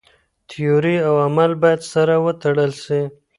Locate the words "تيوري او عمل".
0.49-1.51